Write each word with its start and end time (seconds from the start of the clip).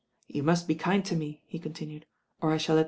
You 0.27 0.41
must 0.41 0.67
be 0.67 0.73
kind 0.73 1.05
to 1.05 1.15
me," 1.15 1.43
he 1.45 1.59
continued, 1.59 2.07
"or 2.41 2.49
I 2.53 2.57
^li 2.57 2.69
A 2.69 2.73
T 2.75 2.79